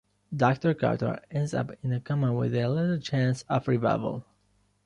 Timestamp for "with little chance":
2.33-3.43